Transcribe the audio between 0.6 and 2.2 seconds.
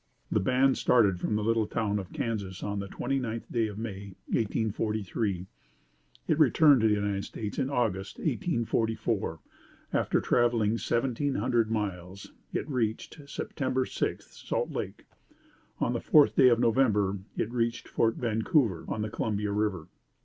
started from the little town of